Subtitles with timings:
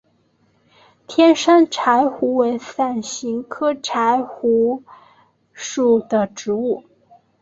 [1.05, 4.81] 天山柴胡为伞形科柴胡
[5.53, 6.83] 属的植物。